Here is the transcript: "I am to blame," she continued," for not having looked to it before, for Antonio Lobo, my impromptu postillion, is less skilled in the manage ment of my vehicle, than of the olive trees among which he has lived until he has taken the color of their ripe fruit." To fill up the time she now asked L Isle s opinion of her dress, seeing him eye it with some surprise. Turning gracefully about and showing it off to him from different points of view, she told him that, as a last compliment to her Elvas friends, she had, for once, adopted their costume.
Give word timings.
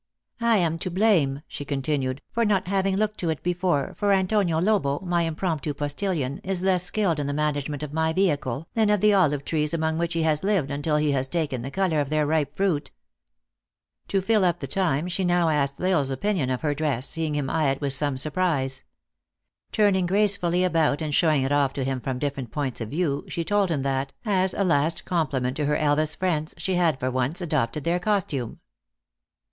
"I 0.41 0.57
am 0.57 0.79
to 0.79 0.89
blame," 0.89 1.43
she 1.47 1.63
continued," 1.63 2.23
for 2.33 2.43
not 2.43 2.67
having 2.67 2.97
looked 2.97 3.19
to 3.19 3.29
it 3.29 3.43
before, 3.43 3.93
for 3.95 4.11
Antonio 4.13 4.59
Lobo, 4.59 4.97
my 5.01 5.21
impromptu 5.21 5.75
postillion, 5.75 6.39
is 6.43 6.63
less 6.63 6.81
skilled 6.83 7.19
in 7.19 7.27
the 7.27 7.33
manage 7.35 7.69
ment 7.69 7.83
of 7.83 7.93
my 7.93 8.11
vehicle, 8.11 8.67
than 8.73 8.89
of 8.89 8.99
the 8.99 9.13
olive 9.13 9.45
trees 9.45 9.75
among 9.75 9.99
which 9.99 10.15
he 10.15 10.23
has 10.23 10.41
lived 10.43 10.71
until 10.71 10.95
he 10.97 11.11
has 11.11 11.27
taken 11.27 11.61
the 11.61 11.69
color 11.69 12.01
of 12.01 12.09
their 12.09 12.25
ripe 12.25 12.55
fruit." 12.57 12.89
To 14.07 14.21
fill 14.23 14.43
up 14.43 14.59
the 14.59 14.65
time 14.65 15.07
she 15.07 15.23
now 15.23 15.49
asked 15.49 15.79
L 15.79 15.85
Isle 15.97 16.01
s 16.01 16.09
opinion 16.09 16.49
of 16.49 16.61
her 16.61 16.73
dress, 16.73 17.07
seeing 17.07 17.35
him 17.35 17.47
eye 17.47 17.69
it 17.69 17.79
with 17.79 17.93
some 17.93 18.17
surprise. 18.17 18.83
Turning 19.71 20.07
gracefully 20.07 20.63
about 20.63 21.03
and 21.03 21.13
showing 21.13 21.43
it 21.43 21.51
off 21.51 21.73
to 21.73 21.83
him 21.83 22.01
from 22.01 22.17
different 22.17 22.49
points 22.49 22.81
of 22.81 22.89
view, 22.89 23.23
she 23.27 23.43
told 23.43 23.69
him 23.69 23.83
that, 23.83 24.13
as 24.25 24.55
a 24.55 24.63
last 24.63 25.05
compliment 25.05 25.55
to 25.57 25.65
her 25.65 25.77
Elvas 25.77 26.15
friends, 26.17 26.55
she 26.57 26.73
had, 26.73 26.99
for 26.99 27.11
once, 27.11 27.39
adopted 27.39 27.83
their 27.83 27.99
costume. 27.99 28.59